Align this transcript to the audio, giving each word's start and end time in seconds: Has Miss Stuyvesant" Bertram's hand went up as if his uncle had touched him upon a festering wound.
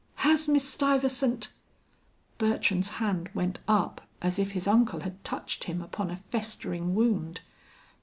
Has 0.25 0.47
Miss 0.47 0.67
Stuyvesant" 0.67 1.49
Bertram's 2.39 2.89
hand 2.97 3.29
went 3.35 3.59
up 3.67 4.01
as 4.19 4.39
if 4.39 4.53
his 4.53 4.65
uncle 4.67 5.01
had 5.01 5.23
touched 5.23 5.65
him 5.65 5.79
upon 5.79 6.09
a 6.09 6.15
festering 6.15 6.95
wound. 6.95 7.41